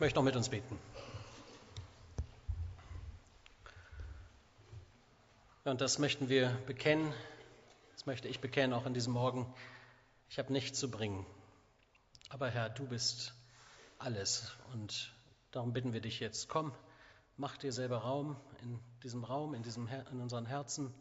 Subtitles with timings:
[0.00, 0.78] Ich möchte noch mit uns beten.
[5.64, 7.12] Und das möchten wir bekennen,
[7.92, 9.52] das möchte ich bekennen auch an diesem Morgen.
[10.30, 11.26] Ich habe nichts zu bringen.
[12.30, 13.34] Aber Herr, du bist
[13.98, 14.56] alles.
[14.72, 15.12] Und
[15.50, 16.72] darum bitten wir dich jetzt, komm,
[17.36, 20.94] mach dir selber Raum in diesem Raum, in, diesem, in unseren Herzen,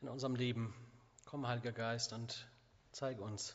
[0.00, 0.74] in unserem Leben.
[1.24, 2.48] Komm, Heiliger Geist, und
[2.90, 3.54] zeige uns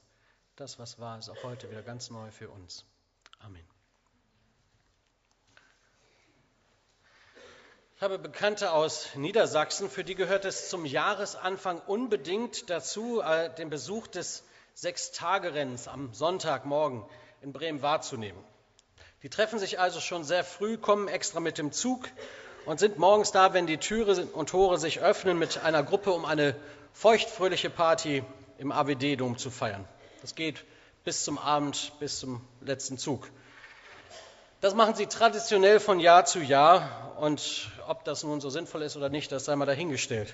[0.56, 2.86] das, was wahr ist, auch heute wieder ganz neu für uns.
[3.40, 3.79] Amen.
[8.00, 13.70] Ich habe Bekannte aus Niedersachsen, für die gehört es zum Jahresanfang unbedingt dazu, äh, den
[13.70, 17.04] Besuch des Sechstagerenns am Sonntagmorgen
[17.42, 18.42] in Bremen wahrzunehmen.
[19.22, 22.08] Die treffen sich also schon sehr früh, kommen extra mit dem Zug
[22.66, 26.24] und sind morgens da, wenn die Türe und Tore sich öffnen, mit einer Gruppe, um
[26.24, 26.56] eine
[26.94, 28.24] feuchtfröhliche Party
[28.60, 29.86] im AWD-Dom zu feiern.
[30.22, 30.64] Das geht
[31.04, 33.30] bis zum Abend, bis zum letzten Zug.
[34.62, 38.98] Das machen sie traditionell von Jahr zu Jahr und ob das nun so sinnvoll ist
[38.98, 40.34] oder nicht, das sei mal dahingestellt.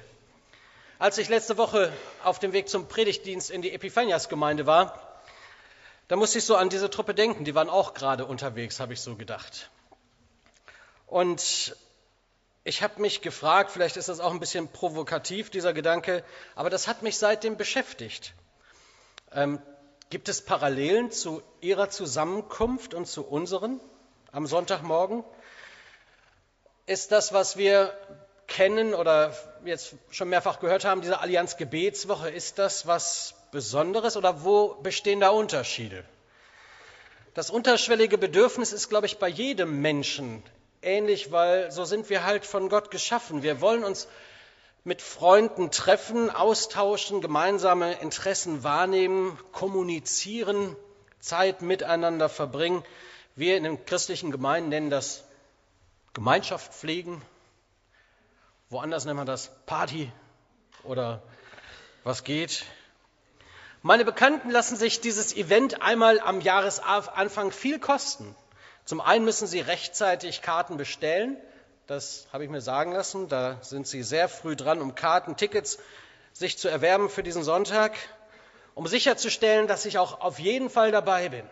[0.97, 4.99] Als ich letzte Woche auf dem Weg zum Predigtdienst in die Epiphanias-Gemeinde war,
[6.07, 7.45] da musste ich so an diese Truppe denken.
[7.45, 9.69] Die waren auch gerade unterwegs, habe ich so gedacht.
[11.05, 11.75] Und
[12.63, 16.23] ich habe mich gefragt, vielleicht ist das auch ein bisschen provokativ, dieser Gedanke,
[16.55, 18.33] aber das hat mich seitdem beschäftigt.
[19.31, 19.61] Ähm,
[20.09, 23.79] gibt es Parallelen zu Ihrer Zusammenkunft und zu unseren?
[24.35, 25.23] Am Sonntagmorgen,
[26.87, 27.97] ist das, was wir
[28.47, 29.33] kennen oder
[29.63, 35.21] jetzt schon mehrfach gehört haben, diese Allianz Gebetswoche, ist das was Besonderes oder wo bestehen
[35.21, 36.03] da Unterschiede?
[37.33, 40.43] Das unterschwellige Bedürfnis ist, glaube ich, bei jedem Menschen
[40.81, 43.41] ähnlich, weil so sind wir halt von Gott geschaffen.
[43.41, 44.09] Wir wollen uns
[44.83, 50.75] mit Freunden treffen, austauschen, gemeinsame Interessen wahrnehmen, kommunizieren,
[51.21, 52.83] Zeit miteinander verbringen.
[53.37, 55.25] Wir in den christlichen Gemeinden nennen das
[56.13, 57.21] Gemeinschaft pflegen.
[58.69, 60.09] Woanders nennt man das Party
[60.83, 61.21] oder
[62.05, 62.63] was geht.
[63.81, 68.33] Meine Bekannten lassen sich dieses Event einmal am Jahresanfang viel kosten.
[68.85, 71.35] Zum einen müssen sie rechtzeitig Karten bestellen.
[71.87, 73.27] Das habe ich mir sagen lassen.
[73.27, 75.77] Da sind sie sehr früh dran, um Karten, Tickets
[76.31, 77.97] sich zu erwerben für diesen Sonntag,
[78.75, 81.43] um sicherzustellen, dass ich auch auf jeden Fall dabei bin.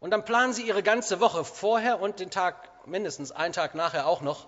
[0.00, 4.06] Und dann planen Sie Ihre ganze Woche vorher und den Tag mindestens einen Tag nachher
[4.06, 4.46] auch noch,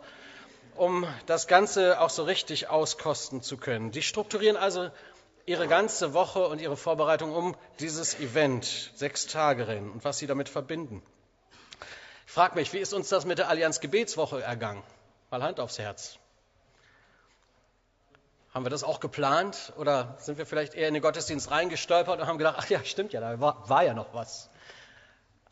[0.77, 3.91] um das Ganze auch so richtig auskosten zu können.
[3.91, 4.91] Die strukturieren also
[5.47, 10.29] Ihre ganze Woche und Ihre Vorbereitung um dieses Event, sechs Tage Rennen und was Sie
[10.29, 11.03] damit verbinden.
[12.27, 14.85] Ich frage mich, wie ist uns das mit der Allianz Gebetswoche ergangen?
[15.31, 16.19] Mal Hand aufs Herz.
[18.55, 22.27] Haben wir das auch geplant oder sind wir vielleicht eher in den Gottesdienst reingestolpert und
[22.29, 24.51] haben gedacht, ach ja, stimmt ja, da war, war ja noch was.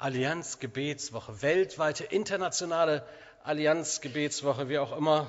[0.01, 3.05] Allianz Gebetswoche, weltweite, internationale
[3.43, 5.29] Allianz Gebetswoche, wie auch immer.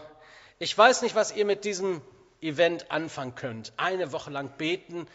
[0.60, 2.04] Ich weiß nicht, was ihr mit diesem
[2.40, 3.74] Event anfangen könnt.
[3.78, 5.08] Eine Woche lang beten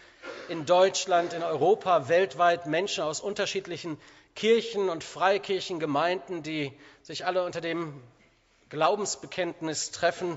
[0.49, 3.97] in Deutschland, in Europa, weltweit Menschen aus unterschiedlichen
[4.35, 6.73] Kirchen und Freikirchengemeinden, die
[7.03, 8.03] sich alle unter dem
[8.71, 10.37] Glaubensbekenntnis treffen.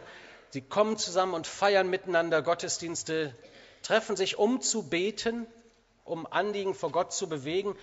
[0.51, 3.33] Sie kommen zusammen und feiern miteinander Gottesdienste,
[3.81, 5.47] treffen sich, um zu beten,
[6.05, 7.75] um Anliegen vor Gott zu bewegen.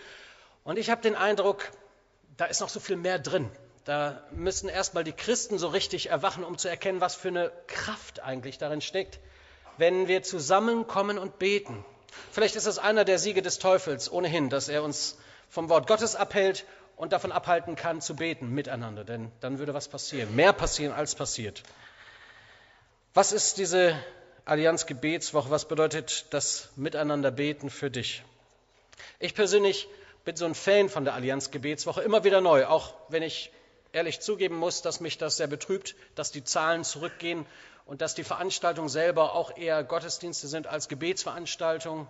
[0.65, 1.71] Und ich habe den Eindruck,
[2.37, 3.51] da ist noch so viel mehr drin.
[3.85, 8.21] Da müssen erstmal die Christen so richtig erwachen, um zu erkennen, was für eine Kraft
[8.21, 9.21] eigentlich darin steckt,
[9.77, 11.85] wenn wir zusammenkommen und beten.
[12.33, 15.19] Vielleicht ist es einer der Siege des Teufels ohnehin, dass er uns
[15.51, 16.65] vom Wort Gottes abhält
[16.97, 19.05] und davon abhalten kann, zu beten miteinander.
[19.05, 21.63] Denn dann würde was passieren, mehr passieren als passiert.
[23.13, 23.95] Was ist diese
[24.47, 25.51] Allianz Gebetswoche?
[25.51, 28.23] Was bedeutet das Miteinander beten für dich?
[29.19, 29.89] Ich persönlich
[30.25, 33.53] bin so ein Fan von der Allianz Gebetswoche, immer wieder neu, auch wenn ich
[33.93, 37.47] ehrlich zugeben muss, dass mich das sehr betrübt, dass die Zahlen zurückgehen
[37.87, 42.09] und dass die Veranstaltungen selber auch eher Gottesdienste sind als Gebetsveranstaltungen.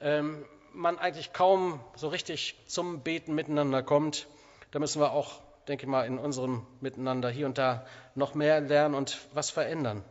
[0.00, 4.26] Ähm, man eigentlich kaum so richtig zum Beten miteinander kommt.
[4.70, 7.84] Da müssen wir auch, denke ich mal, in unserem Miteinander hier und da
[8.14, 10.02] noch mehr lernen und was verändern.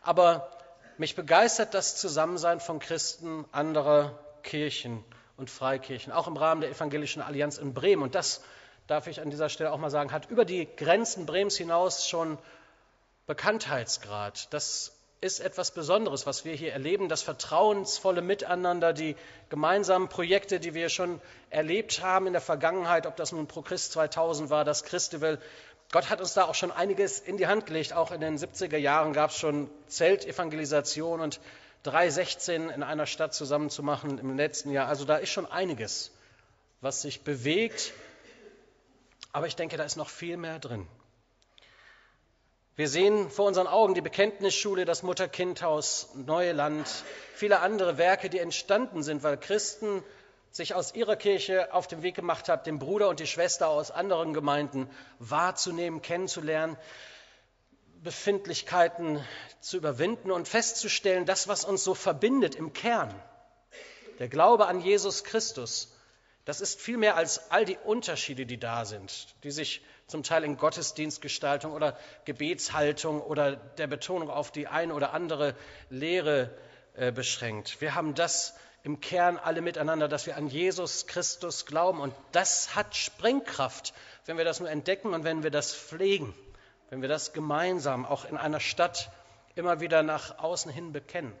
[0.00, 0.50] Aber
[0.96, 5.04] mich begeistert das Zusammensein von Christen anderer Kirchen
[5.42, 8.04] und Freikirchen, auch im Rahmen der Evangelischen Allianz in Bremen.
[8.04, 8.42] Und das
[8.86, 12.38] darf ich an dieser Stelle auch mal sagen, hat über die Grenzen Brems hinaus schon
[13.26, 14.52] Bekanntheitsgrad.
[14.54, 19.16] Das ist etwas Besonderes, was wir hier erleben, das vertrauensvolle Miteinander, die
[19.48, 23.90] gemeinsamen Projekte, die wir schon erlebt haben in der Vergangenheit, ob das nun Pro Christ
[23.92, 25.40] 2000 war, das Christival.
[25.90, 27.94] Gott hat uns da auch schon einiges in die Hand gelegt.
[27.94, 31.40] Auch in den 70er Jahren gab es schon Zeltevangelisation und
[31.84, 34.88] 316 in einer Stadt zusammenzumachen im letzten Jahr.
[34.88, 36.12] Also da ist schon einiges,
[36.80, 37.92] was sich bewegt.
[39.32, 40.86] Aber ich denke, da ist noch viel mehr drin.
[42.74, 46.88] Wir sehen vor unseren Augen die Bekenntnisschule, das Mutter-Kind-Haus, Neue Land,
[47.34, 50.02] viele andere Werke, die entstanden sind, weil Christen
[50.50, 53.90] sich aus ihrer Kirche auf den Weg gemacht haben, den Bruder und die Schwester aus
[53.90, 54.88] anderen Gemeinden
[55.18, 56.76] wahrzunehmen, kennenzulernen,
[58.02, 59.24] Befindlichkeiten
[59.60, 63.14] zu überwinden und festzustellen, das, was uns so verbindet im Kern,
[64.18, 65.94] der Glaube an Jesus Christus,
[66.44, 70.42] das ist viel mehr als all die Unterschiede, die da sind, die sich zum Teil
[70.42, 75.54] in Gottesdienstgestaltung oder Gebetshaltung oder der Betonung auf die eine oder andere
[75.88, 76.50] Lehre
[76.94, 77.80] äh, beschränkt.
[77.80, 82.00] Wir haben das im Kern alle miteinander, dass wir an Jesus Christus glauben.
[82.00, 83.94] Und das hat Sprengkraft,
[84.26, 86.34] wenn wir das nur entdecken und wenn wir das pflegen,
[86.92, 89.10] wenn wir das gemeinsam auch in einer Stadt
[89.54, 91.32] immer wieder nach außen hin bekennen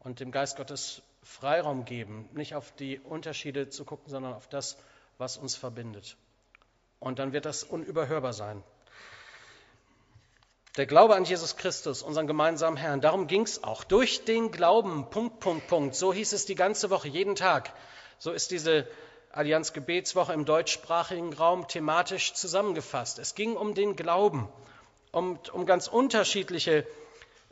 [0.00, 4.76] und dem Geist Gottes Freiraum geben, nicht auf die Unterschiede zu gucken, sondern auf das,
[5.16, 6.18] was uns verbindet.
[7.00, 8.62] Und dann wird das unüberhörbar sein.
[10.76, 13.82] Der Glaube an Jesus Christus, unseren gemeinsamen Herrn, darum ging es auch.
[13.82, 15.94] Durch den Glauben, Punkt, Punkt, Punkt.
[15.94, 17.72] So hieß es die ganze Woche, jeden Tag.
[18.18, 18.86] So ist diese
[19.36, 23.18] Allianz Gebetswoche im deutschsprachigen Raum thematisch zusammengefasst.
[23.18, 24.48] Es ging um den Glauben,
[25.10, 26.86] um, um ganz unterschiedliche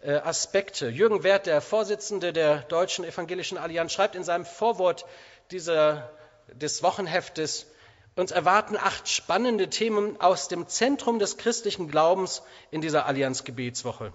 [0.00, 0.88] äh, Aspekte.
[0.88, 5.06] Jürgen Werth, der Vorsitzende der Deutschen Evangelischen Allianz, schreibt in seinem Vorwort
[5.50, 6.08] dieser,
[6.52, 7.66] des Wochenheftes,
[8.14, 14.12] uns erwarten acht spannende Themen aus dem Zentrum des christlichen Glaubens in dieser Allianz Gebetswoche.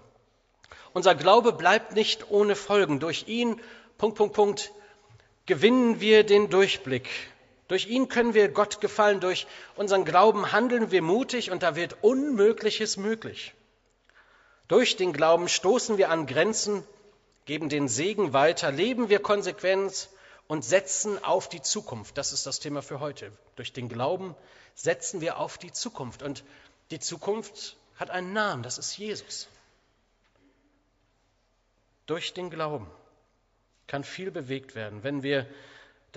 [0.94, 3.02] Unser Glaube bleibt nicht ohne Folgen.
[3.02, 3.60] Durch ihn,
[3.98, 4.72] Punkt, Punkt, Punkt,
[5.46, 7.10] gewinnen wir den Durchblick.
[7.68, 9.20] Durch ihn können wir Gott gefallen.
[9.20, 13.54] Durch unseren Glauben handeln wir mutig und da wird Unmögliches möglich.
[14.68, 16.84] Durch den Glauben stoßen wir an Grenzen,
[17.46, 20.10] geben den Segen weiter, leben wir Konsequenz
[20.48, 22.18] und setzen auf die Zukunft.
[22.18, 23.32] Das ist das Thema für heute.
[23.56, 24.36] Durch den Glauben
[24.76, 26.22] setzen wir auf die Zukunft.
[26.22, 26.44] Und
[26.92, 29.48] die Zukunft hat einen Namen, das ist Jesus.
[32.06, 32.88] Durch den Glauben
[33.88, 35.48] kann viel bewegt werden, wenn wir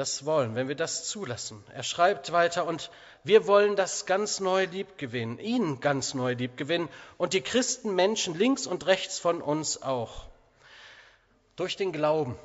[0.01, 1.63] das wollen, wenn wir das zulassen.
[1.75, 2.91] Er schreibt weiter, und
[3.23, 6.89] wir wollen das ganz neu lieb gewinnen, ihn ganz neu lieb gewinnen
[7.19, 10.27] und die Christenmenschen links und rechts von uns auch.
[11.57, 12.37] Durch den Glauben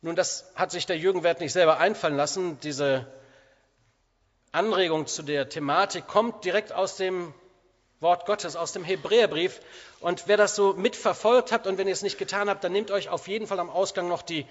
[0.00, 2.60] nun, das hat sich der Jürgen Wert nicht selber einfallen lassen.
[2.60, 3.04] Diese
[4.52, 7.34] Anregung zu der Thematik kommt direkt aus dem
[7.98, 9.60] Wort Gottes, aus dem Hebräerbrief.
[9.98, 12.92] Und wer das so mitverfolgt hat und wenn ihr es nicht getan habt, dann nehmt
[12.92, 14.46] euch auf jeden Fall am Ausgang noch die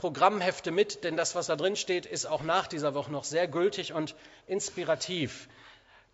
[0.00, 3.46] Programmhefte mit, denn das, was da drin steht, ist auch nach dieser Woche noch sehr
[3.46, 4.16] gültig und
[4.46, 5.46] inspirativ.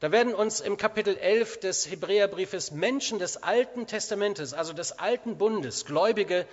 [0.01, 5.39] Da werden uns im Kapitel 11 des Hebräerbriefes Menschen des Alten Testamentes, also des Alten
[5.39, 6.47] Bundes, Gläubige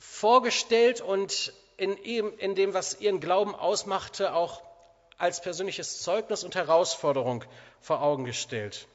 [0.00, 4.62] vorgestellt und in, ihm, in dem, was ihren Glauben ausmachte, auch
[5.18, 7.44] als persönliches Zeugnis und Herausforderung
[7.80, 8.88] vor Augen gestellt.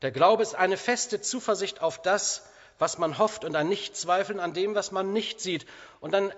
[0.00, 2.48] Der Glaube ist eine feste Zuversicht auf das,
[2.78, 5.66] was man hofft und ein Nichtzweifeln an dem, was man nicht sieht.
[6.00, 6.32] Und dann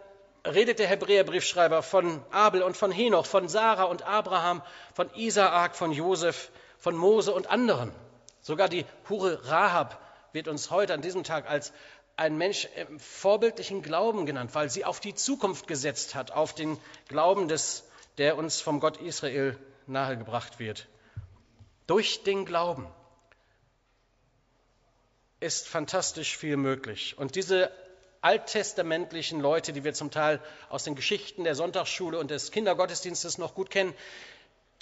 [0.44, 4.62] redet der Hebräerbriefschreiber von Abel und von Henoch, von Sarah und Abraham,
[4.94, 7.92] von Isaak, von Josef, von Mose und anderen.
[8.40, 10.00] Sogar die Hure Rahab
[10.32, 11.72] wird uns heute an diesem Tag als
[12.16, 16.78] ein Mensch im vorbildlichen Glauben genannt, weil sie auf die Zukunft gesetzt hat, auf den
[17.08, 17.84] Glauben, des,
[18.18, 20.86] der uns vom Gott Israel nahegebracht wird.
[21.86, 22.86] Durch den Glauben
[25.40, 27.16] ist fantastisch viel möglich.
[27.18, 27.70] Und diese
[28.20, 33.54] alttestamentlichen Leute, die wir zum Teil aus den Geschichten der Sonntagsschule und des Kindergottesdienstes noch
[33.54, 33.94] gut kennen,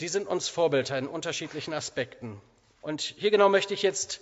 [0.00, 2.40] die sind uns Vorbilder in unterschiedlichen Aspekten.
[2.80, 4.20] Und hier genau möchte ich jetzt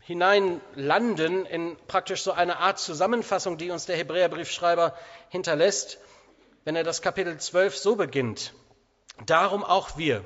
[0.00, 4.96] hineinlanden in praktisch so eine Art Zusammenfassung, die uns der Hebräerbriefschreiber
[5.28, 5.98] hinterlässt,
[6.64, 8.54] wenn er das Kapitel 12 so beginnt.
[9.26, 10.24] Darum auch wir,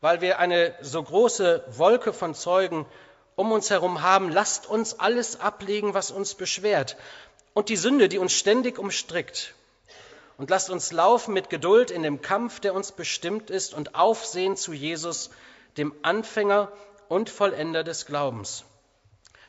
[0.00, 2.86] weil wir eine so große Wolke von Zeugen
[3.38, 6.96] um uns herum haben, lasst uns alles ablegen, was uns beschwert
[7.54, 9.54] und die Sünde, die uns ständig umstrickt.
[10.36, 14.56] Und lasst uns laufen mit Geduld in dem Kampf, der uns bestimmt ist, und aufsehen
[14.56, 15.30] zu Jesus,
[15.76, 16.70] dem Anfänger
[17.08, 18.64] und Vollender des Glaubens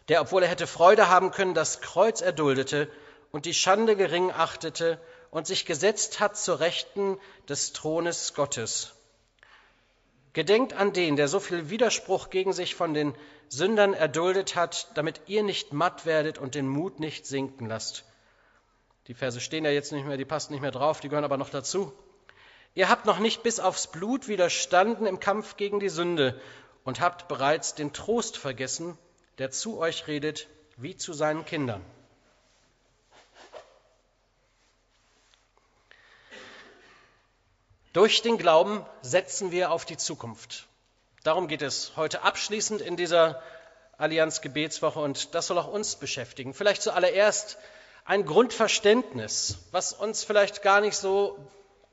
[0.09, 2.89] der, obwohl er hätte Freude haben können, das Kreuz erduldete
[3.31, 8.93] und die Schande gering achtete und sich gesetzt hat zur Rechten des Thrones Gottes.
[10.33, 13.15] Gedenkt an den, der so viel Widerspruch gegen sich von den
[13.49, 18.05] Sündern erduldet hat, damit ihr nicht matt werdet und den Mut nicht sinken lasst.
[19.07, 21.37] Die Verse stehen ja jetzt nicht mehr, die passen nicht mehr drauf, die gehören aber
[21.37, 21.91] noch dazu.
[22.75, 26.39] Ihr habt noch nicht bis aufs Blut widerstanden im Kampf gegen die Sünde
[26.83, 28.97] und habt bereits den Trost vergessen,
[29.39, 31.83] der zu euch redet wie zu seinen Kindern.
[37.93, 40.68] Durch den Glauben setzen wir auf die Zukunft.
[41.23, 43.41] Darum geht es heute abschließend in dieser
[43.97, 46.53] Allianz Gebetswoche und das soll auch uns beschäftigen.
[46.53, 47.57] Vielleicht zuallererst
[48.05, 51.37] ein Grundverständnis, was uns vielleicht gar nicht so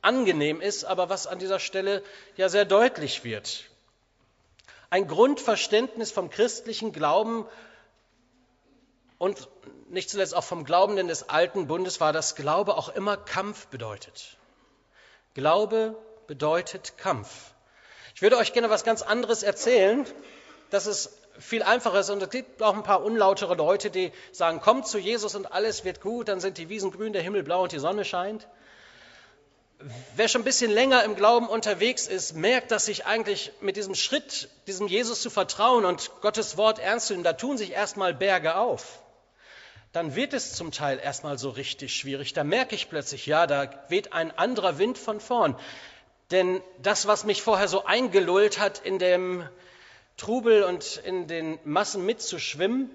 [0.01, 2.03] angenehm ist, aber was an dieser Stelle
[2.37, 3.65] ja sehr deutlich wird.
[4.89, 7.45] Ein Grundverständnis vom christlichen Glauben
[9.19, 9.49] und
[9.89, 14.37] nicht zuletzt auch vom Glaubenden des alten Bundes war, dass Glaube auch immer Kampf bedeutet.
[15.35, 15.97] Glaube
[16.29, 17.53] bedeutet Kampf.
[18.17, 20.07] Ich würde euch gerne was ganz anderes erzählen,
[20.71, 22.09] dass es viel einfacher ist.
[22.09, 25.85] Und es gibt auch ein paar unlautere Leute, die sagen, kommt zu Jesus und alles
[25.85, 28.49] wird gut, dann sind die Wiesen grün, der Himmel blau und die Sonne scheint.
[30.15, 33.95] Wer schon ein bisschen länger im Glauben unterwegs ist, merkt, dass sich eigentlich mit diesem
[33.95, 38.15] Schritt, diesem Jesus zu vertrauen und Gottes Wort ernst zu nehmen, da tun sich erstmal
[38.15, 39.03] Berge auf.
[39.93, 42.33] Dann wird es zum Teil erstmal so richtig schwierig.
[42.33, 45.55] Da merke ich plötzlich, ja, da weht ein anderer Wind von vorn.
[46.31, 49.49] Denn das, was mich vorher so eingelullt hat, in dem
[50.17, 52.91] Trubel und in den Massen mitzuschwimmen,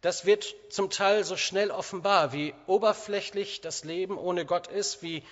[0.00, 5.24] das wird zum Teil so schnell offenbar, wie oberflächlich das Leben ohne Gott ist, wie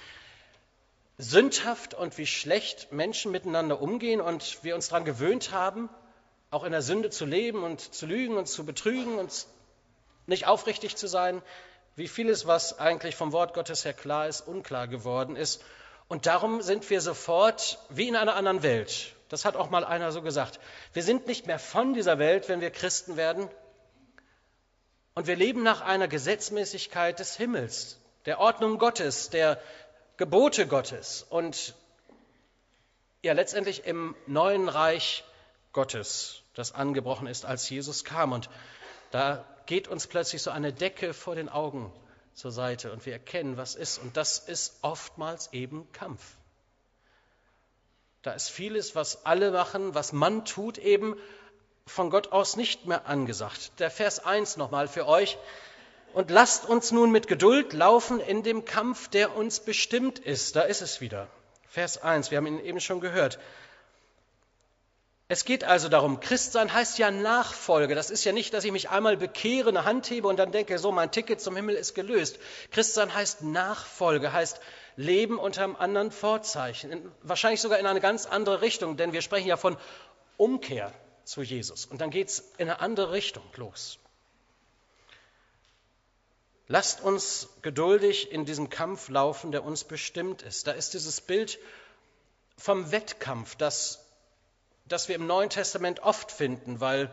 [1.18, 5.88] sündhaft und wie schlecht Menschen miteinander umgehen und wir uns daran gewöhnt haben,
[6.50, 9.46] auch in der Sünde zu leben und zu lügen und zu betrügen und
[10.26, 11.42] nicht aufrichtig zu sein,
[11.94, 15.62] wie vieles, was eigentlich vom Wort Gottes her klar ist, unklar geworden ist.
[16.09, 19.15] Und darum sind wir sofort wie in einer anderen Welt.
[19.29, 20.61] Das hat auch mal einer so gesagt.
[20.93, 23.49] Wir sind nicht mehr von dieser Welt, wenn wir Christen werden,
[25.17, 29.59] und wir leben nach einer Gesetzmäßigkeit des Himmels, der Ordnung Gottes, der
[30.19, 31.75] Gebote Gottes und
[33.23, 35.25] ja letztendlich im neuen Reich
[35.73, 38.33] Gottes, das angebrochen ist, als Jesus kam.
[38.33, 38.51] Und
[39.11, 41.91] da geht uns plötzlich so eine Decke vor den Augen
[42.37, 43.99] zur Seite und wir erkennen, was ist.
[43.99, 46.23] Und das ist oftmals eben Kampf.
[48.23, 51.16] Da ist vieles, was alle machen, was man tut, eben
[51.87, 53.73] von Gott aus nicht mehr angesagt.
[53.78, 55.38] Der Vers 1 nochmal für euch.
[56.12, 60.57] Und lasst uns nun mit Geduld laufen in dem Kampf, der uns bestimmt ist.
[60.57, 61.28] Da ist es wieder.
[61.69, 63.38] Vers 1, wir haben ihn eben schon gehört.
[65.28, 67.97] Es geht also darum, Christsein heißt ja Nachfolge.
[67.97, 70.78] Das ist ja nicht, dass ich mich einmal bekehre, eine Hand hebe und dann denke,
[70.78, 72.38] so, mein Ticket zum Himmel ist gelöst.
[72.71, 74.61] Christsein heißt Nachfolge, heißt
[74.95, 77.12] Leben unter einem anderen Vorzeichen.
[77.23, 79.76] Wahrscheinlich sogar in eine ganz andere Richtung, denn wir sprechen ja von
[80.37, 80.92] Umkehr
[81.25, 81.87] zu Jesus.
[81.87, 83.99] Und dann geht es in eine andere Richtung los.
[86.68, 90.68] Lasst uns geduldig in diesem Kampf laufen, der uns bestimmt ist.
[90.68, 91.59] Da ist dieses Bild
[92.56, 94.06] vom Wettkampf, das,
[94.88, 97.11] das wir im Neuen Testament oft finden, weil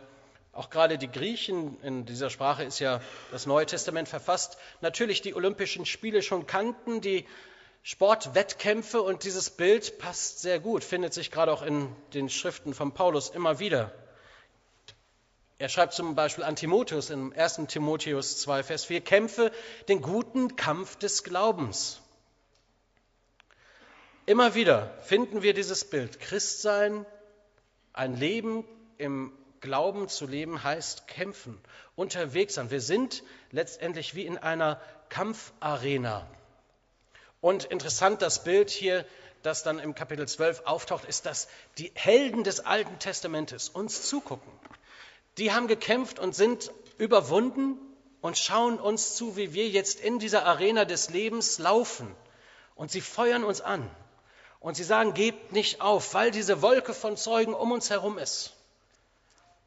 [0.51, 3.01] auch gerade die Griechen, in dieser Sprache ist ja
[3.31, 7.25] das Neue Testament verfasst, natürlich die Olympischen Spiele schon kannten, die
[7.81, 12.93] Sportwettkämpfe und dieses Bild passt sehr gut, findet sich gerade auch in den Schriften von
[12.93, 13.91] Paulus immer wieder.
[15.57, 17.61] Er schreibt zum Beispiel an Timotheus im 1.
[17.67, 19.51] Timotheus 2, Vers 4, kämpfe
[19.87, 21.99] den guten Kampf des Glaubens.
[24.25, 26.19] Immer wieder finden wir dieses Bild.
[26.19, 27.05] Christsein,
[27.93, 28.65] ein Leben
[28.97, 29.31] im
[29.61, 31.57] Glauben zu leben, heißt kämpfen,
[31.95, 32.69] unterwegs sein.
[32.69, 36.27] Wir sind letztendlich wie in einer Kampfarena.
[37.39, 39.05] Und interessant, das Bild hier,
[39.41, 41.47] das dann im Kapitel 12 auftaucht, ist, dass
[41.77, 44.51] die Helden des Alten Testamentes uns zugucken.
[45.37, 47.77] Die haben gekämpft und sind überwunden
[48.21, 52.13] und schauen uns zu, wie wir jetzt in dieser Arena des Lebens laufen.
[52.75, 53.89] Und sie feuern uns an.
[54.63, 58.53] Und sie sagen, gebt nicht auf, weil diese Wolke von Zeugen um uns herum ist.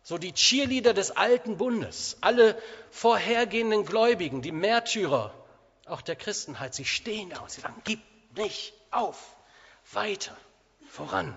[0.03, 2.61] So die Cheerleader des alten Bundes, alle
[2.91, 5.35] vorhergehenden Gläubigen, die Märtyrer,
[5.85, 8.01] auch der Christenheit, sie stehen da und sie sagen, gib
[8.39, 9.37] nicht auf,
[9.93, 10.35] weiter,
[10.89, 11.37] voran,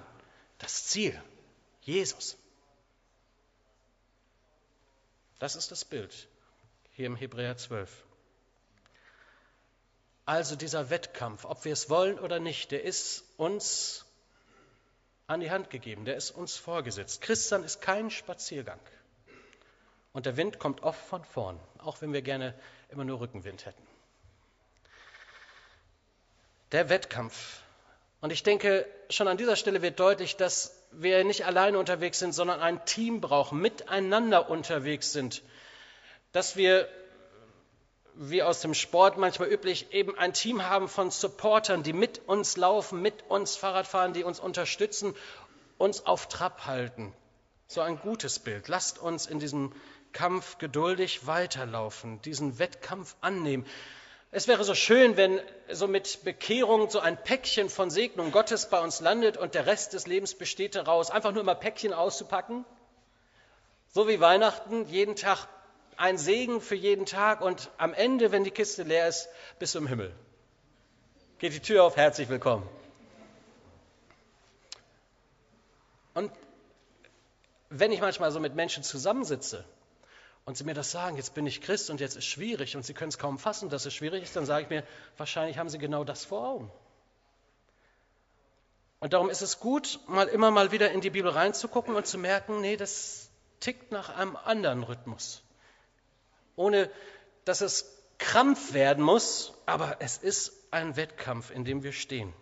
[0.60, 1.22] das Ziel,
[1.82, 2.38] Jesus.
[5.40, 6.30] Das ist das Bild
[6.96, 8.06] hier im Hebräer 12.
[10.30, 14.06] Also dieser Wettkampf, ob wir es wollen oder nicht, der ist uns
[15.26, 17.22] an die Hand gegeben, der ist uns vorgesetzt.
[17.22, 18.80] Christian ist kein Spaziergang.
[20.14, 22.54] Und der Wind kommt oft von vorn, auch wenn wir gerne
[22.90, 23.82] immer nur Rückenwind hätten.
[26.74, 27.64] Der Wettkampf.
[28.22, 32.34] Und ich denke, schon an dieser Stelle wird deutlich, dass wir nicht alleine unterwegs sind,
[32.34, 35.42] sondern ein Team brauchen, miteinander unterwegs sind.
[36.34, 36.88] Dass wir,
[38.22, 42.58] wie aus dem Sport manchmal üblich, eben ein Team haben von Supportern, die mit uns
[42.58, 45.16] laufen, mit uns Fahrrad fahren, die uns unterstützen,
[45.78, 47.14] uns auf Trab halten.
[47.68, 48.68] So ein gutes Bild.
[48.68, 49.72] Lasst uns in diesem
[50.12, 53.66] Kampf geduldig weiterlaufen, diesen Wettkampf annehmen.
[54.32, 55.40] Es wäre so schön, wenn
[55.72, 59.94] so mit Bekehrung so ein Päckchen von Segnung Gottes bei uns landet und der Rest
[59.94, 62.66] des Lebens besteht daraus, einfach nur immer Päckchen auszupacken.
[63.88, 65.48] So wie Weihnachten, jeden Tag
[66.00, 69.28] ein Segen für jeden Tag und am Ende, wenn die Kiste leer ist,
[69.60, 70.16] bis zum Himmel.
[71.40, 72.68] Geht die Tür auf, herzlich willkommen.
[76.14, 76.32] Und
[77.70, 79.66] wenn ich manchmal so mit Menschen zusammensitze
[80.46, 82.86] und sie mir das sagen, jetzt bin ich Christ und jetzt ist es schwierig und
[82.86, 84.84] sie können es kaum fassen, dass es schwierig ist, dann sage ich mir,
[85.18, 86.72] wahrscheinlich haben sie genau das vor Augen.
[89.02, 92.18] Und darum ist es gut, mal immer mal wieder in die Bibel reinzugucken und zu
[92.18, 93.30] merken, nee, das
[93.60, 95.44] tickt nach einem anderen Rhythmus.
[96.60, 96.92] Ohne
[97.46, 102.34] dass es Krampf werden muss, aber es ist ein Wettkampf, in dem wir stehen.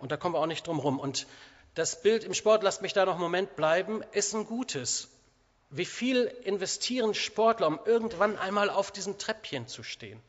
[0.00, 0.98] Und da kommen wir auch nicht drum rum.
[0.98, 1.28] Und
[1.76, 5.08] das Bild im Sport, lasst mich da noch einen Moment bleiben, ist ein gutes.
[5.70, 10.20] Wie viel investieren Sportler, um irgendwann einmal auf diesem Treppchen zu stehen?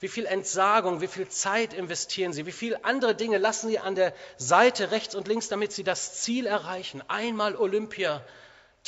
[0.00, 2.46] Wie viel Entsagung, wie viel Zeit investieren sie?
[2.46, 6.20] Wie viele andere Dinge lassen sie an der Seite rechts und links, damit sie das
[6.20, 7.00] Ziel erreichen?
[7.06, 8.24] Einmal Olympia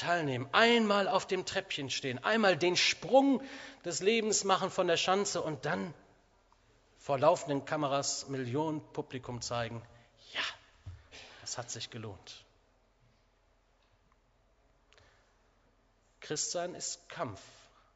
[0.01, 3.43] teilnehmen, einmal auf dem Treppchen stehen, einmal den Sprung
[3.85, 5.95] des Lebens machen von der Schanze und dann
[6.99, 9.83] vor laufenden Kameras Millionen Publikum zeigen,
[10.33, 10.43] ja,
[11.41, 12.45] das hat sich gelohnt.
[16.21, 17.41] Christsein ist Kampf.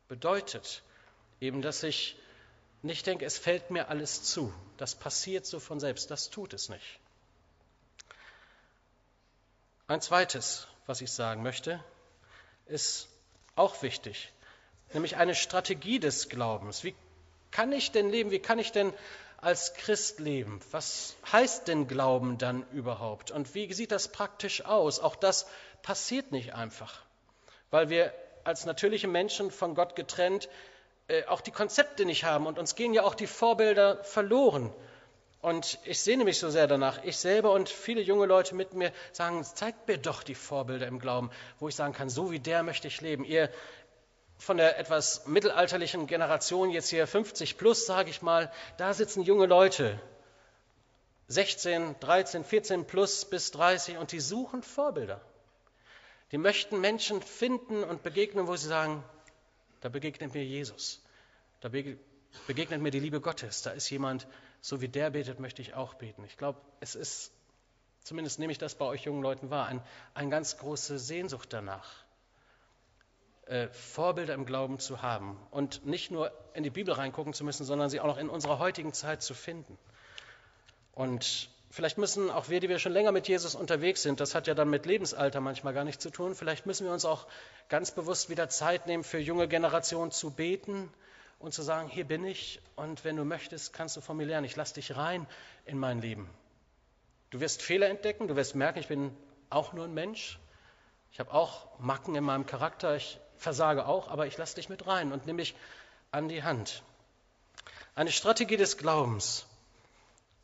[0.09, 0.83] Bedeutet
[1.41, 2.17] eben, dass ich
[2.83, 4.53] nicht denke, es fällt mir alles zu.
[4.77, 6.11] Das passiert so von selbst.
[6.11, 6.99] Das tut es nicht.
[9.87, 11.83] Ein zweites, was ich sagen möchte,
[12.67, 13.09] ist
[13.57, 14.33] auch wichtig,
[14.93, 16.85] nämlich eine Strategie des Glaubens.
[16.85, 16.95] Wie
[17.51, 18.31] kann ich denn leben?
[18.31, 18.93] Wie kann ich denn
[19.37, 20.61] als Christ leben?
[20.71, 23.31] Was heißt denn Glauben dann überhaupt?
[23.31, 24.99] Und wie sieht das praktisch aus?
[24.99, 25.47] Auch das
[25.83, 27.03] passiert nicht einfach,
[27.71, 28.13] weil wir
[28.45, 30.49] als natürliche Menschen von Gott getrennt
[31.07, 34.73] äh, auch die Konzepte nicht haben und uns gehen ja auch die Vorbilder verloren.
[35.45, 37.05] Und ich sehne mich so sehr danach.
[37.05, 40.99] Ich selber und viele junge Leute mit mir sagen, zeigt mir doch die Vorbilder im
[40.99, 43.27] Glauben, wo ich sagen kann, so wie der möchte ich leben.
[43.27, 43.51] Ihr
[44.39, 49.45] von der etwas mittelalterlichen Generation, jetzt hier 50 plus, sage ich mal, da sitzen junge
[49.45, 50.01] Leute,
[51.29, 55.21] 16, 13, 14 plus bis 30 und die suchen Vorbilder.
[56.33, 59.05] Die möchten Menschen finden und begegnen, wo sie sagen,
[59.83, 61.03] da begegnet mir Jesus.
[61.61, 63.61] Da begegnet mir die Liebe Gottes.
[63.61, 64.27] Da ist jemand,
[64.65, 66.25] so wie der betet, möchte ich auch beten.
[66.25, 67.33] Ich glaube, es ist,
[68.03, 69.83] zumindest nehme ich das bei euch jungen Leuten wahr, ein,
[70.15, 71.93] eine ganz große Sehnsucht danach,
[73.45, 77.65] äh, Vorbilder im Glauben zu haben und nicht nur in die Bibel reingucken zu müssen,
[77.67, 79.77] sondern sie auch noch in unserer heutigen Zeit zu finden.
[80.93, 84.47] Und Vielleicht müssen auch wir, die wir schon länger mit Jesus unterwegs sind, das hat
[84.47, 87.27] ja dann mit Lebensalter manchmal gar nichts zu tun, vielleicht müssen wir uns auch
[87.69, 90.89] ganz bewusst wieder Zeit nehmen, für junge Generationen zu beten
[91.45, 94.47] und zu sagen, hier bin ich und wenn du möchtest, kannst du von mir lernen.
[94.47, 95.27] Ich lasse dich rein
[95.67, 96.29] in mein Leben.
[97.31, 99.15] Du wirst Fehler entdecken, du wirst merken, ich bin
[99.51, 100.39] auch nur ein Mensch.
[101.13, 104.87] Ich habe auch Macken in meinem Charakter, ich versage auch, aber ich lasse dich mit
[104.87, 105.55] rein und nehme dich
[106.11, 106.83] an die Hand.
[107.95, 109.47] Eine Strategie des Glaubens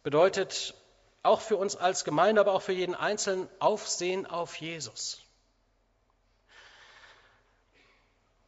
[0.02, 0.74] bedeutet
[1.22, 5.22] auch für uns als Gemeinde, aber auch für jeden Einzelnen Aufsehen auf Jesus.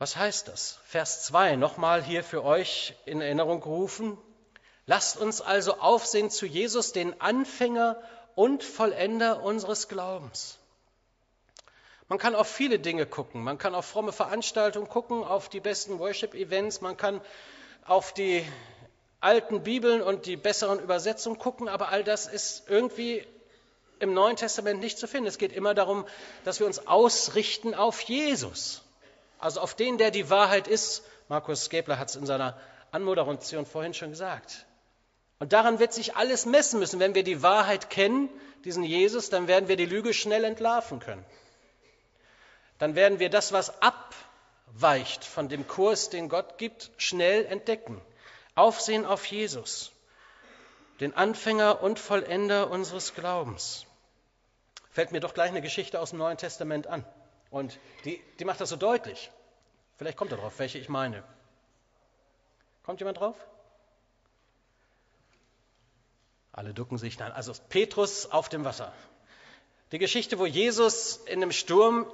[0.02, 0.80] Was heißt das?
[0.84, 4.18] Vers 2 nochmal hier für euch in Erinnerung gerufen.
[4.84, 8.02] Lasst uns also aufsehen zu Jesus, den Anfänger
[8.34, 10.58] und Vollender unseres Glaubens.
[12.08, 13.44] Man kann auf viele Dinge gucken.
[13.44, 16.80] Man kann auf fromme Veranstaltungen gucken, auf die besten Worship-Events.
[16.80, 17.20] Man kann
[17.86, 18.44] auf die
[19.20, 23.24] alten Bibeln und die besseren Übersetzungen gucken, aber all das ist irgendwie
[24.00, 25.28] im Neuen Testament nicht zu finden.
[25.28, 26.04] Es geht immer darum,
[26.42, 28.82] dass wir uns ausrichten auf Jesus,
[29.42, 31.02] also auf den, der die Wahrheit ist.
[31.28, 32.58] Markus Gebler hat es in seiner
[32.92, 34.66] Anmoderation vorhin schon gesagt.
[35.38, 37.00] Und daran wird sich alles messen müssen.
[37.00, 38.28] Wenn wir die Wahrheit kennen,
[38.64, 41.24] diesen Jesus, dann werden wir die Lüge schnell entlarven können.
[42.78, 48.00] Dann werden wir das, was abweicht von dem Kurs, den Gott gibt, schnell entdecken.
[48.54, 49.90] Aufsehen auf Jesus,
[51.00, 53.86] den Anfänger und Vollender unseres Glaubens.
[54.90, 57.04] Fällt mir doch gleich eine Geschichte aus dem Neuen Testament an.
[57.52, 59.30] Und die, die macht das so deutlich.
[59.98, 61.22] Vielleicht kommt er drauf, welche ich meine.
[62.82, 63.36] Kommt jemand drauf?
[66.50, 67.18] Alle ducken sich.
[67.18, 68.92] Nein, also Petrus auf dem Wasser.
[69.92, 72.10] Die Geschichte, wo Jesus in einem Sturm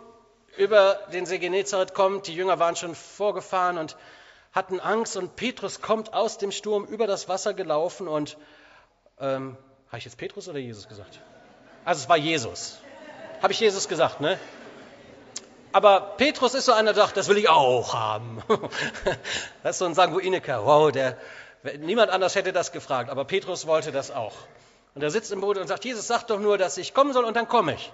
[0.57, 2.27] über den See Genezareth kommt.
[2.27, 3.97] Die Jünger waren schon vorgefahren und
[4.53, 8.37] hatten Angst und Petrus kommt aus dem Sturm über das Wasser gelaufen und
[9.21, 11.21] ähm, habe ich jetzt Petrus oder Jesus gesagt?
[11.85, 12.79] Also es war Jesus.
[13.41, 14.37] Habe ich Jesus gesagt, ne?
[15.79, 18.43] Aber Petrus ist so einer, der sagt, das will ich auch haben.
[19.63, 20.67] Das ist so ein Sanguiniker.
[20.67, 21.17] Wow, der,
[21.79, 24.35] niemand anders hätte das gefragt, aber Petrus wollte das auch.
[24.97, 27.25] Und er sitzt im Boot und sagt, Jesus sagt doch nur, dass ich kommen soll
[27.25, 27.93] und dann komme ich.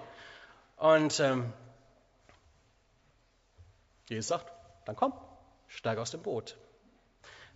[0.77, 1.53] Und ähm,
[4.09, 4.51] Jesus sagt,
[4.85, 5.13] dann komm,
[5.67, 6.57] steig aus dem Boot.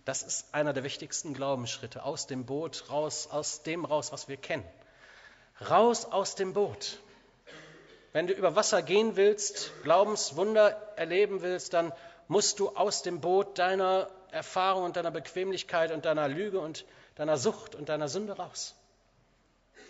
[0.04, 2.04] Das ist einer der wichtigsten Glaubensschritte.
[2.04, 4.64] Aus dem Boot raus, aus dem raus, was wir kennen.
[5.68, 7.00] Raus aus dem Boot.
[8.12, 11.92] Wenn du über Wasser gehen willst, Glaubenswunder erleben willst, dann
[12.26, 17.36] musst du aus dem Boot deiner Erfahrung und deiner Bequemlichkeit und deiner Lüge und deiner
[17.36, 18.74] Sucht und deiner Sünde raus.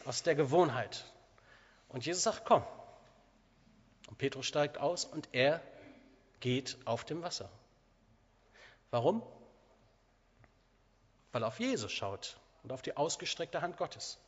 [0.04, 1.04] Aus der Gewohnheit.
[1.88, 2.62] Und Jesus sagt, komm.
[4.08, 5.60] Und Petrus steigt aus und er
[6.40, 7.48] geht auf dem Wasser.
[8.90, 9.22] Warum?
[11.32, 14.18] Weil er auf Jesus schaut und auf die ausgestreckte Hand Gottes.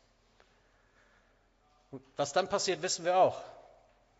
[1.90, 3.42] Und was dann passiert, wissen wir auch.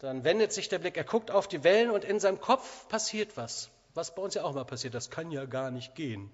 [0.02, 3.36] Dann wendet sich der Blick, er guckt auf die Wellen und in seinem Kopf passiert
[3.36, 3.70] was.
[3.94, 6.28] Was bei uns ja auch mal passiert, das kann ja gar nicht gehen.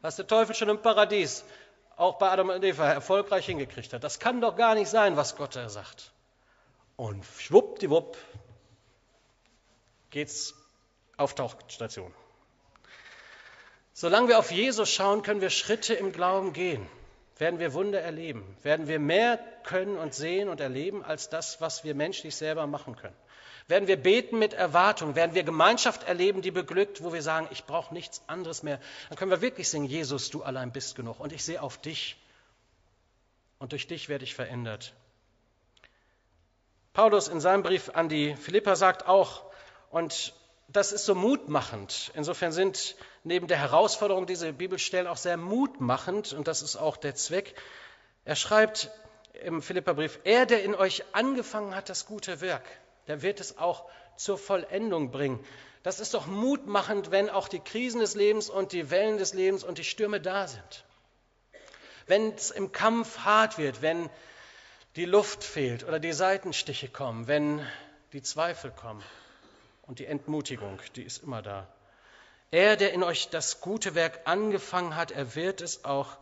[0.00, 1.44] Was der Teufel schon im Paradies,
[1.96, 4.02] auch bei Adam und Eva, erfolgreich hingekriegt hat.
[4.02, 6.12] Das kann doch gar nicht sein, was Gott da sagt.
[6.96, 8.16] Und schwuppdiwupp
[10.08, 10.54] geht's
[11.18, 12.14] auf Tauchstation.
[13.92, 16.88] Solange wir auf Jesus schauen, können wir Schritte im Glauben gehen
[17.42, 21.82] werden wir Wunder erleben, werden wir mehr können und sehen und erleben als das, was
[21.82, 23.16] wir menschlich selber machen können.
[23.66, 27.64] Werden wir beten mit Erwartung, werden wir Gemeinschaft erleben, die beglückt, wo wir sagen, ich
[27.64, 28.78] brauche nichts anderes mehr.
[29.08, 32.16] Dann können wir wirklich singen, Jesus, du allein bist genug und ich sehe auf dich
[33.58, 34.94] und durch dich werde ich verändert.
[36.92, 39.42] Paulus in seinem Brief an die Philipper sagt auch,
[39.90, 40.32] und
[40.72, 42.10] das ist so mutmachend.
[42.14, 47.14] Insofern sind neben der Herausforderung diese Bibelstellen auch sehr mutmachend und das ist auch der
[47.14, 47.54] Zweck.
[48.24, 48.90] Er schreibt
[49.44, 52.64] im Philipperbrief, er, der in euch angefangen hat, das gute Werk,
[53.06, 55.44] der wird es auch zur Vollendung bringen.
[55.82, 59.64] Das ist doch mutmachend, wenn auch die Krisen des Lebens und die Wellen des Lebens
[59.64, 60.84] und die Stürme da sind.
[62.06, 64.08] Wenn es im Kampf hart wird, wenn
[64.96, 67.66] die Luft fehlt oder die Seitenstiche kommen, wenn
[68.12, 69.02] die Zweifel kommen
[69.82, 71.68] und die Entmutigung, die ist immer da.
[72.50, 76.18] Er, der in euch das gute Werk angefangen hat, er wird es auch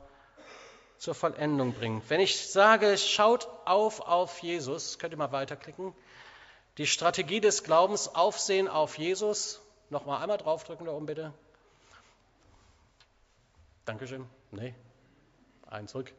[0.99, 2.03] zur Vollendung bringen.
[2.09, 5.94] Wenn ich sage, schaut auf auf Jesus, könnt ihr mal weiterklicken.
[6.79, 9.61] Die Strategie des Glaubens, Aufsehen auf Jesus.
[9.88, 11.33] Nochmal einmal draufdrücken da oben bitte.
[13.87, 14.25] Dankeschön.
[14.53, 14.75] Nee,
[15.66, 16.12] ein zurück.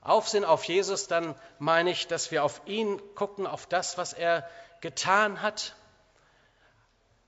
[0.00, 4.48] Aufsehen auf Jesus, dann meine ich, dass wir auf ihn gucken, auf das, was er
[4.80, 5.76] getan hat,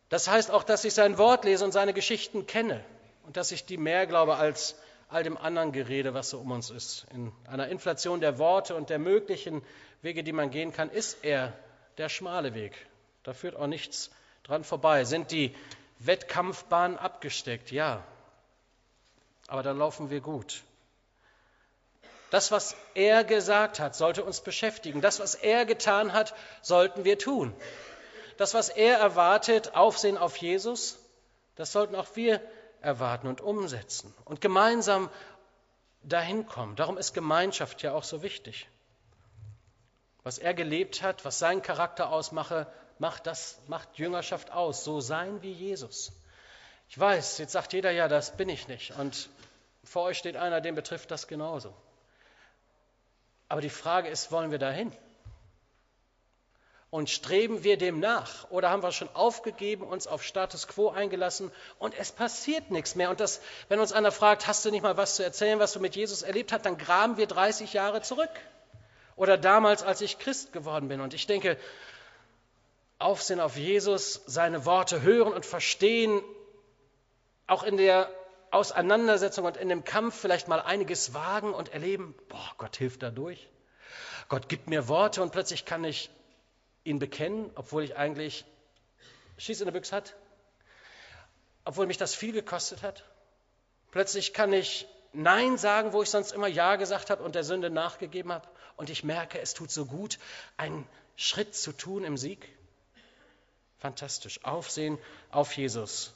[0.09, 2.85] das heißt auch, dass ich sein Wort lese und seine Geschichten kenne
[3.25, 4.77] und dass ich die mehr glaube als
[5.09, 7.07] all dem anderen Gerede, was so um uns ist.
[7.13, 9.63] In einer Inflation der Worte und der möglichen
[10.03, 11.53] Wege, die man gehen kann, ist er
[11.99, 12.75] der schmale Weg.
[13.23, 14.11] Da führt auch nichts
[14.43, 15.05] dran vorbei.
[15.05, 15.55] Sind die
[16.01, 17.71] Wettkampfbahnen abgesteckt?
[17.71, 18.05] Ja.
[19.47, 20.63] Aber dann laufen wir gut.
[22.31, 25.01] Das, was er gesagt hat, sollte uns beschäftigen.
[25.01, 27.55] Das, was er getan hat, sollten wir tun
[28.37, 30.99] das, was er erwartet, Aufsehen auf Jesus,
[31.57, 32.41] das sollten auch wir
[32.81, 35.11] erwarten und umsetzen und gemeinsam
[36.03, 36.77] dahin kommen.
[36.77, 38.69] Darum ist Gemeinschaft ja auch so wichtig.
[40.23, 42.67] Was er gelebt hat, was seinen Charakter ausmache,
[42.99, 44.85] macht das macht Jüngerschaft aus.
[44.85, 46.13] So sein wie Jesus.
[46.89, 48.93] Ich weiß, jetzt sagt jeder ja, das bin ich nicht.
[48.99, 49.29] Und
[49.83, 51.75] vor euch steht einer, den betrifft das genauso.
[53.49, 54.93] Aber die Frage ist, wollen wir dahin?
[56.95, 58.49] Und streben wir dem nach?
[58.51, 63.11] Oder haben wir schon aufgegeben, uns auf Status quo eingelassen und es passiert nichts mehr?
[63.11, 65.81] Und das, wenn uns einer fragt, hast du nicht mal was zu erzählen, was du
[65.81, 68.31] mit Jesus erlebt hast, dann graben wir 30 Jahre zurück.
[69.17, 71.01] Oder damals, als ich Christ geworden bin.
[71.01, 71.59] Und ich denke,
[73.01, 76.23] Aufsehen auf Jesus, seine Worte hören und verstehen,
[77.49, 78.09] auch in der
[78.53, 83.49] Auseinandersetzung und in dem Kampf vielleicht mal einiges wagen und erleben, boah, Gott hilft dadurch.
[84.29, 86.09] Gott gibt mir Worte und plötzlich kann ich
[86.85, 88.45] ihn bekennen, obwohl ich eigentlich
[89.39, 90.15] Schieß in der Büchse hat,
[91.65, 93.05] obwohl mich das viel gekostet hat.
[93.91, 97.71] Plötzlich kann ich Nein sagen, wo ich sonst immer Ja gesagt habe und der Sünde
[97.71, 98.49] nachgegeben habe.
[98.77, 100.19] Und ich merke, es tut so gut,
[100.57, 102.49] einen Schritt zu tun im Sieg.
[103.79, 104.43] Fantastisch.
[104.45, 104.99] Aufsehen
[105.31, 106.13] auf Jesus.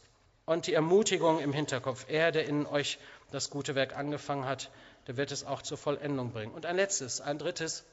[0.47, 2.07] Und die Ermutigung im Hinterkopf.
[2.09, 2.99] Er, der in euch
[3.31, 4.71] das gute Werk angefangen hat,
[5.07, 6.53] der wird es auch zur Vollendung bringen.
[6.53, 7.85] Und ein letztes, ein drittes,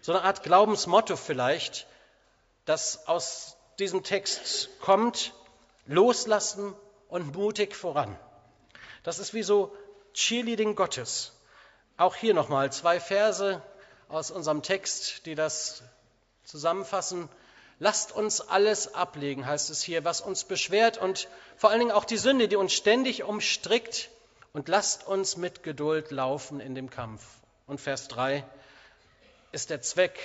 [0.00, 1.86] so eine Art Glaubensmotto vielleicht,
[2.64, 5.32] das aus diesem Text kommt,
[5.86, 6.74] loslassen
[7.08, 8.18] und mutig voran.
[9.02, 9.74] Das ist wie so
[10.14, 11.32] Cheerleading Gottes.
[11.96, 13.62] Auch hier nochmal zwei Verse
[14.08, 15.82] aus unserem Text, die das
[16.44, 17.28] zusammenfassen.
[17.78, 22.04] Lasst uns alles ablegen, heißt es hier, was uns beschwert und vor allen Dingen auch
[22.04, 24.10] die Sünde, die uns ständig umstrickt.
[24.52, 27.22] Und lasst uns mit Geduld laufen in dem Kampf.
[27.66, 28.42] Und Vers 3
[29.56, 30.18] ist der Zweck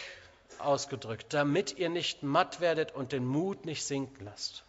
[0.59, 4.63] ausgedrückt, damit ihr nicht matt werdet und den Mut nicht sinken lasst.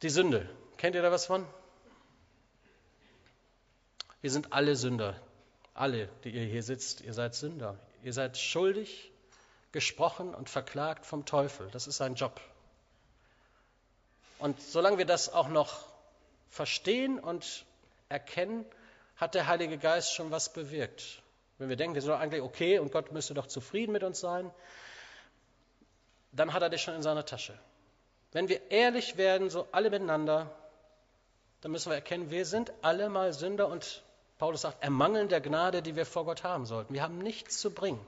[0.00, 1.46] Die Sünde, kennt ihr da was von?
[4.22, 5.20] Wir sind alle Sünder.
[5.74, 7.78] Alle, die ihr hier sitzt, ihr seid Sünder.
[8.02, 9.12] Ihr seid schuldig,
[9.72, 11.68] gesprochen und verklagt vom Teufel.
[11.72, 12.40] Das ist sein Job.
[14.38, 15.84] Und solange wir das auch noch
[16.48, 17.66] verstehen und
[18.08, 18.64] erkennen,
[19.16, 21.22] hat der Heilige Geist schon was bewirkt.
[21.58, 24.20] Wenn wir denken, wir sind doch eigentlich okay und Gott müsste doch zufrieden mit uns
[24.20, 24.50] sein,
[26.32, 27.56] dann hat er dich schon in seiner Tasche.
[28.32, 30.50] Wenn wir ehrlich werden, so alle miteinander,
[31.60, 34.02] dann müssen wir erkennen, wir sind alle mal Sünder und
[34.38, 36.92] Paulus sagt, ermangeln der Gnade, die wir vor Gott haben sollten.
[36.92, 38.04] Wir haben nichts zu bringen.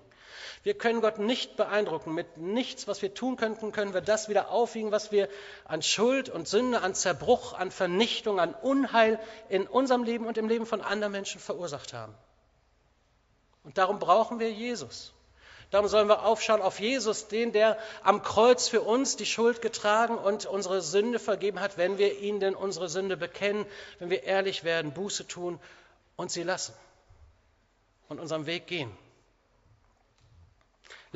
[0.63, 2.13] Wir können Gott nicht beeindrucken.
[2.13, 5.29] Mit nichts, was wir tun könnten, können wir das wieder aufwiegen, was wir
[5.65, 10.49] an Schuld und Sünde, an Zerbruch, an Vernichtung, an Unheil in unserem Leben und im
[10.49, 12.15] Leben von anderen Menschen verursacht haben.
[13.65, 15.13] Und darum brauchen wir Jesus.
[15.71, 20.17] Darum sollen wir aufschauen auf Jesus, den, der am Kreuz für uns die Schuld getragen
[20.17, 23.67] und unsere Sünde vergeben hat, wenn wir ihn denn unsere Sünde bekennen,
[23.99, 25.59] wenn wir ehrlich werden, Buße tun
[26.15, 26.73] und sie lassen
[28.09, 28.97] und unserem Weg gehen.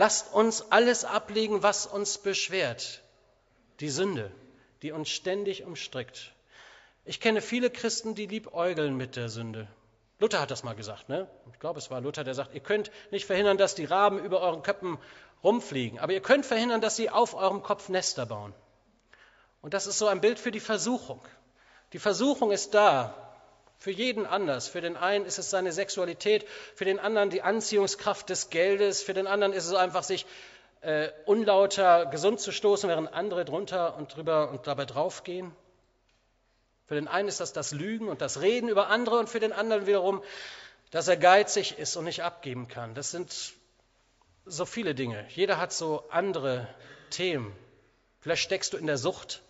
[0.01, 3.03] Lasst uns alles ablegen, was uns beschwert.
[3.81, 4.33] Die Sünde,
[4.81, 6.33] die uns ständig umstrickt.
[7.05, 9.69] Ich kenne viele Christen, die liebäugeln mit der Sünde.
[10.19, 11.29] Luther hat das mal gesagt, ne?
[11.53, 14.41] Ich glaube, es war Luther, der sagt, ihr könnt nicht verhindern, dass die Raben über
[14.41, 14.97] euren Köpfen
[15.45, 18.55] rumfliegen, aber ihr könnt verhindern, dass sie auf eurem Kopf Nester bauen.
[19.61, 21.21] Und das ist so ein Bild für die Versuchung.
[21.93, 23.30] Die Versuchung ist da,
[23.81, 24.69] für jeden anders.
[24.69, 29.15] Für den einen ist es seine Sexualität, für den anderen die Anziehungskraft des Geldes, für
[29.15, 30.27] den anderen ist es einfach, sich
[30.83, 35.51] äh, unlauter gesund zu stoßen, während andere drunter und drüber und dabei draufgehen.
[36.89, 39.53] Für den einen ist das das Lügen und das Reden über andere und für den
[39.53, 40.23] anderen wiederum,
[40.91, 42.95] dass er geizig ist und nicht abgeben kann.
[42.95, 43.55] Das sind
[44.45, 45.27] so viele Dinge.
[45.31, 46.69] Jeder hat so andere
[47.09, 47.57] Themen.
[48.21, 49.41] Vielleicht steckst du in der Sucht,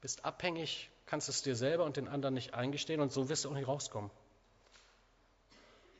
[0.00, 3.50] bist abhängig, kannst es dir selber und den anderen nicht eingestehen und so wirst du
[3.50, 4.10] auch nicht rauskommen.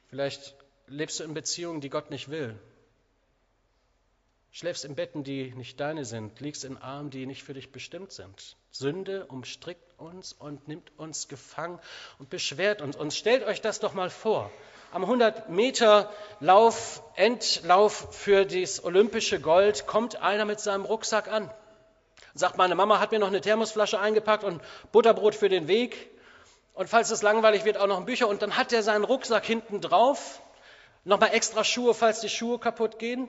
[0.09, 2.59] Vielleicht lebst du in Beziehungen, die Gott nicht will
[4.53, 8.13] schläfst in Betten, die nicht deine sind, liegst in Armen, die nicht für dich bestimmt
[8.13, 8.57] sind.
[8.71, 11.79] Sünde umstrickt uns und nimmt uns gefangen
[12.19, 12.95] und beschwert uns.
[12.95, 14.51] Und stellt euch das doch mal vor.
[14.93, 21.51] Am 100 Meter Lauf, Endlauf für das olympische Gold kommt einer mit seinem Rucksack an.
[22.35, 26.11] Sagt, meine Mama hat mir noch eine Thermosflasche eingepackt und Butterbrot für den Weg.
[26.75, 28.29] Und falls es langweilig wird, auch noch ein Bücher.
[28.29, 30.41] Und dann hat er seinen Rucksack hinten drauf
[31.05, 33.29] Nochmal extra Schuhe, falls die Schuhe kaputt gehen.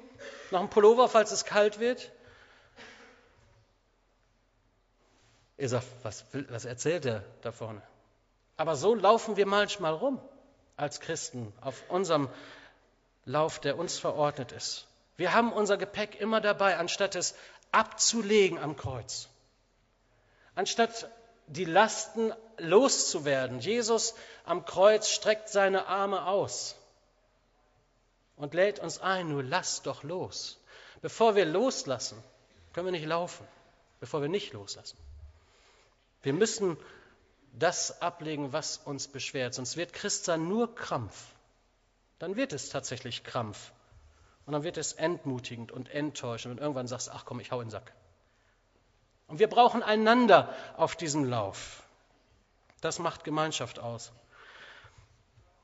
[0.51, 2.11] Noch ein Pullover, falls es kalt wird.
[5.57, 7.81] Ihr sagt, was, was erzählt er da vorne?
[8.57, 10.21] Aber so laufen wir manchmal rum
[10.77, 12.29] als Christen auf unserem
[13.25, 14.87] Lauf, der uns verordnet ist.
[15.15, 17.35] Wir haben unser Gepäck immer dabei, anstatt es
[17.73, 19.27] abzulegen am Kreuz.
[20.55, 21.09] Anstatt
[21.47, 23.59] die Lasten loszuwerden.
[23.59, 26.75] Jesus am Kreuz streckt seine Arme aus
[28.35, 30.59] und lädt uns ein, nur lass doch los.
[31.01, 32.21] Bevor wir loslassen,
[32.71, 33.45] können wir nicht laufen,
[33.99, 34.97] bevor wir nicht loslassen.
[36.21, 36.77] Wir müssen
[37.53, 41.27] das ablegen, was uns beschwert, sonst wird Christsein nur Krampf.
[42.19, 43.71] Dann wird es tatsächlich Krampf.
[44.45, 47.61] Und dann wird es entmutigend und enttäuschend und irgendwann sagst du, ach komm, ich hau
[47.61, 47.93] in den Sack.
[49.27, 51.83] Und wir brauchen einander auf diesem Lauf.
[52.81, 54.11] Das macht Gemeinschaft aus.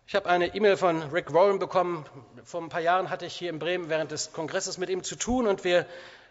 [0.08, 2.06] Ich habe eine E-Mail von Rick Warren bekommen.
[2.44, 5.16] Vor ein paar Jahren hatte ich hier in Bremen während des Kongresses mit ihm zu
[5.16, 5.86] tun und wir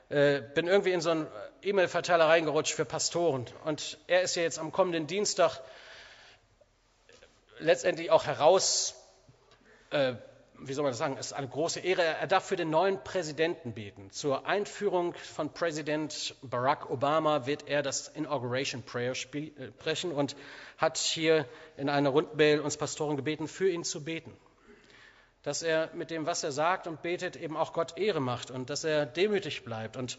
[0.08, 1.26] äh, bin irgendwie in so einen
[1.62, 3.46] E-Mail-Verteiler reingerutscht für Pastoren.
[3.64, 5.60] Und er ist ja jetzt am kommenden Dienstag
[7.58, 8.94] letztendlich auch heraus
[9.90, 10.14] äh,
[10.60, 12.02] wie soll man das sagen, es ist eine große Ehre.
[12.02, 14.10] Er darf für den neuen Präsidenten beten.
[14.10, 20.36] Zur Einführung von Präsident Barack Obama wird er das Inauguration Prayer äh, sprechen und
[20.76, 24.36] hat hier in einer Rundmail uns Pastoren gebeten, für ihn zu beten.
[25.42, 28.70] Dass er mit dem, was er sagt und betet, eben auch Gott Ehre macht und
[28.70, 29.96] dass er demütig bleibt.
[29.96, 30.18] Und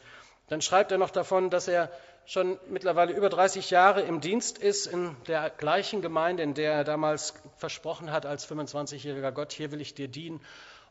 [0.50, 1.92] dann schreibt er noch davon, dass er
[2.26, 6.84] schon mittlerweile über 30 Jahre im Dienst ist in der gleichen Gemeinde, in der er
[6.84, 10.42] damals versprochen hat als 25-jähriger Gott, hier will ich dir dienen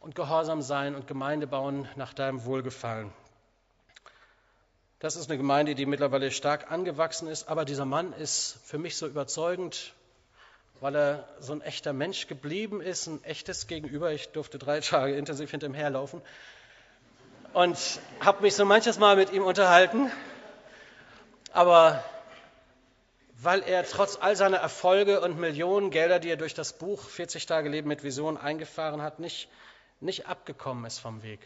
[0.01, 3.12] und gehorsam sein und Gemeinde bauen nach deinem Wohlgefallen.
[5.01, 8.97] Das ist eine Gemeinde, die mittlerweile stark angewachsen ist, aber dieser Mann ist für mich
[8.97, 9.92] so überzeugend
[10.81, 14.12] weil er so ein echter Mensch geblieben ist, ein echtes Gegenüber.
[14.12, 16.23] Ich durfte drei Tage intensiv hinter ihm herlaufen
[17.52, 20.11] und habe mich so manches Mal mit ihm unterhalten.
[21.52, 22.02] Aber
[23.40, 27.46] weil er trotz all seiner Erfolge und Millionen Gelder, die er durch das Buch 40
[27.46, 29.48] Tage Leben mit Vision eingefahren hat, nicht,
[30.00, 31.40] nicht abgekommen ist vom Weg.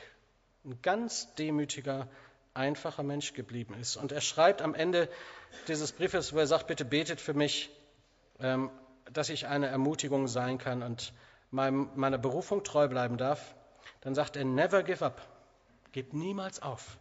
[0.64, 2.08] Ein ganz demütiger,
[2.54, 3.96] einfacher Mensch geblieben ist.
[3.96, 5.08] Und er schreibt am Ende
[5.68, 7.70] dieses Briefes, wo er sagt, bitte betet für mich,
[8.40, 8.70] ähm,
[9.12, 11.12] dass ich eine Ermutigung sein kann und
[11.50, 13.54] meiner Berufung treu bleiben darf.
[14.00, 15.20] Dann sagt er, never give up.
[15.92, 16.98] Gebt niemals auf.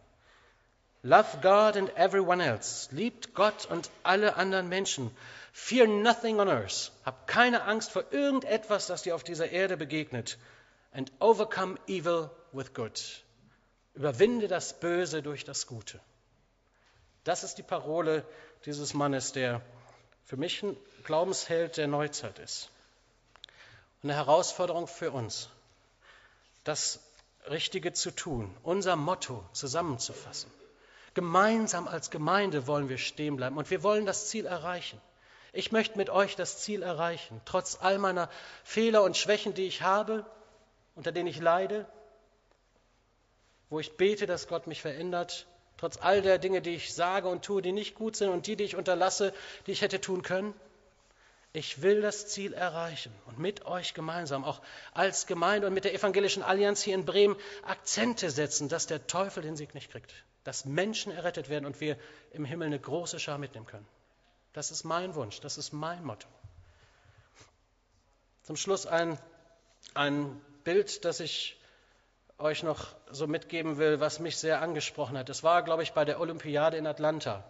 [1.02, 2.88] Love God and everyone else.
[2.92, 5.10] Liebt Gott und alle anderen Menschen.
[5.52, 6.92] Fear nothing on earth.
[7.04, 10.38] Habt keine Angst vor irgendetwas, das dir auf dieser Erde begegnet.
[10.92, 13.24] And overcome evil with good.
[13.94, 16.00] Überwinde das Böse durch das Gute.
[17.24, 18.24] Das ist die Parole
[18.64, 19.60] dieses Mannes, der
[20.24, 22.70] für mich ein Glaubensheld der Neuzeit ist.
[24.02, 25.48] eine Herausforderung für uns,
[26.64, 27.00] das
[27.50, 30.50] Richtige zu tun, unser Motto zusammenzufassen.
[31.14, 35.00] Gemeinsam als Gemeinde wollen wir stehen bleiben und wir wollen das Ziel erreichen.
[35.52, 38.30] Ich möchte mit euch das Ziel erreichen, trotz all meiner
[38.64, 40.24] Fehler und Schwächen, die ich habe,
[40.94, 41.86] unter denen ich leide,
[43.68, 47.44] wo ich bete, dass Gott mich verändert, trotz all der Dinge, die ich sage und
[47.44, 49.34] tue, die nicht gut sind und die, die ich unterlasse,
[49.66, 50.54] die ich hätte tun können.
[51.54, 54.62] Ich will das Ziel erreichen und mit euch gemeinsam, auch
[54.94, 59.42] als Gemeinde und mit der Evangelischen Allianz hier in Bremen, Akzente setzen, dass der Teufel
[59.42, 61.98] den Sieg nicht kriegt, dass Menschen errettet werden und wir
[62.30, 63.86] im Himmel eine große Schar mitnehmen können.
[64.54, 66.26] Das ist mein Wunsch, das ist mein Motto.
[68.44, 69.18] Zum Schluss ein,
[69.92, 71.60] ein Bild, das ich
[72.38, 75.28] euch noch so mitgeben will, was mich sehr angesprochen hat.
[75.28, 77.44] Es war, glaube ich, bei der Olympiade in Atlanta.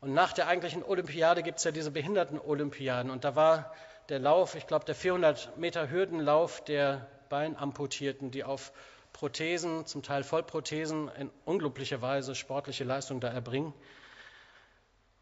[0.00, 3.10] Und nach der eigentlichen Olympiade gibt es ja diese Behinderten-Olympiaden.
[3.10, 3.74] Und da war
[4.08, 8.72] der Lauf, ich glaube, der 400 Meter Hürdenlauf der Beinamputierten, die auf
[9.12, 13.72] Prothesen, zum Teil Vollprothesen, in unglaublicher Weise sportliche Leistung da erbringen.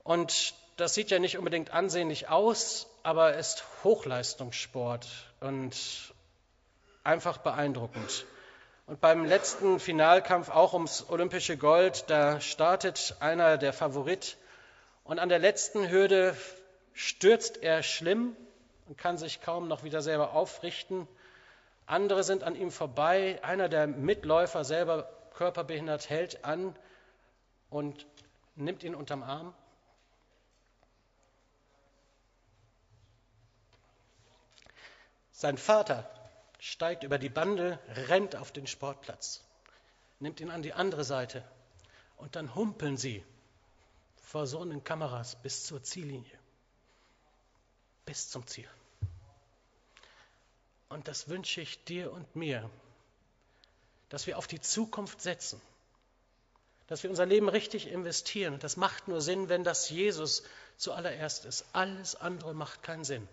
[0.02, 5.06] Und das sieht ja nicht unbedingt ansehnlich aus, aber ist Hochleistungssport
[5.40, 5.76] und
[7.04, 8.26] einfach beeindruckend.
[8.86, 14.36] Und beim letzten Finalkampf auch ums olympische Gold, da startet einer der Favorit
[15.04, 16.36] und an der letzten Hürde
[16.94, 18.34] stürzt er schlimm
[18.86, 21.06] und kann sich kaum noch wieder selber aufrichten.
[21.86, 23.38] Andere sind an ihm vorbei.
[23.42, 26.74] Einer der Mitläufer, selber körperbehindert, hält an
[27.68, 28.06] und
[28.56, 29.54] nimmt ihn unterm Arm.
[35.32, 36.08] Sein Vater
[36.58, 39.44] steigt über die Bande, rennt auf den Sportplatz,
[40.20, 41.44] nimmt ihn an die andere Seite
[42.16, 43.22] und dann humpeln sie
[44.34, 46.38] vor so einen Kameras bis zur Ziellinie.
[48.04, 48.68] Bis zum Ziel.
[50.88, 52.68] Und das wünsche ich dir und mir,
[54.08, 55.60] dass wir auf die Zukunft setzen,
[56.88, 58.58] dass wir unser Leben richtig investieren.
[58.58, 60.42] Das macht nur Sinn, wenn das Jesus
[60.78, 61.64] zuallererst ist.
[61.72, 63.28] Alles andere macht keinen Sinn.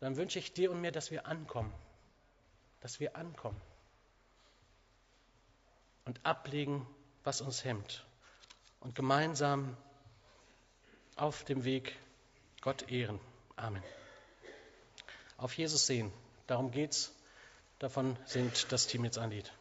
[0.00, 1.74] Dann wünsche ich dir und mir, dass wir ankommen,
[2.80, 3.60] dass wir ankommen
[6.06, 6.86] und ablegen,
[7.24, 8.06] was uns hemmt
[8.80, 9.76] und gemeinsam
[11.18, 11.96] auf dem Weg
[12.60, 13.20] Gott ehren.
[13.56, 13.82] Amen.
[15.36, 16.12] Auf Jesus sehen.
[16.46, 17.12] Darum geht's.
[17.78, 19.52] Davon singt das Team jetzt ein Lied.